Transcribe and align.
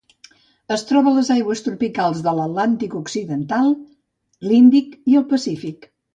Es 0.75 0.83
troba 0.91 1.11
a 1.11 1.17
les 1.17 1.29
aigües 1.35 1.61
tropicals 1.65 2.23
de 2.29 2.33
l'Atlàntic 2.39 2.97
occidental, 3.01 3.71
l'Índic 4.55 4.99
i 5.15 5.21
el 5.23 5.29
Pacífic. 5.37 5.89